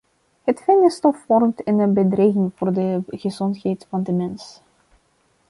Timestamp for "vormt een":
1.25-1.93